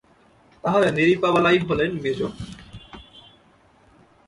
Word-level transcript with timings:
তা 0.63 0.67
হলে 0.71 0.89
নৃপবালাই 0.91 1.57
হলেন 1.59 1.91
মেজো। 2.03 2.27